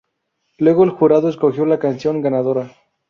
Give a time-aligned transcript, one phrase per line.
[0.57, 2.71] Luego el jurado escogió la canción ganadora.